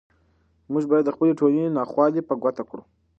[0.71, 2.83] موږ باید د خپلې ټولنې ناخوالې په ګوته کړو.